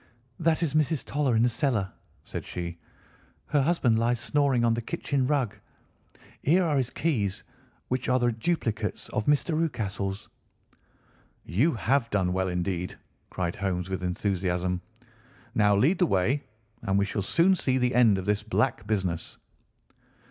[0.39, 1.05] "That is Mrs.
[1.05, 1.91] Toller in the cellar,"
[2.23, 2.79] said she.
[3.45, 5.53] "Her husband lies snoring on the kitchen rug.
[6.41, 7.43] Here are his keys,
[7.87, 9.55] which are the duplicates of Mr.
[9.55, 10.27] Rucastle's."
[11.45, 12.97] "You have done well indeed!"
[13.29, 14.81] cried Holmes with enthusiasm.
[15.53, 16.45] "Now lead the way,
[16.81, 19.37] and we shall soon see the end of this black business."